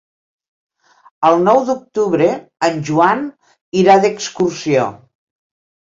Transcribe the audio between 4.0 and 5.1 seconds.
d'excursió.